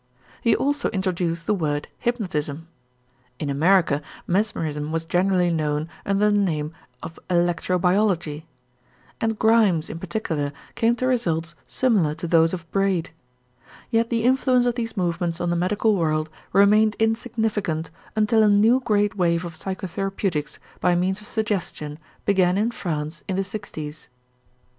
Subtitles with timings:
[0.41, 2.67] He also introduced the word hypnotism.
[3.37, 8.45] In America mesmerism was generally known under the name of electrobiology;
[9.21, 13.11] and Grimes in particular came to results similar to those of Braid.
[13.91, 18.79] Yet the influence of these movements on the medical world remained insignificant until a new
[18.79, 24.09] great wave of psychotherapeutics by means of suggestion began in France in the sixties.